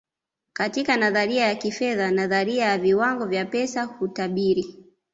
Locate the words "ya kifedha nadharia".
1.47-2.65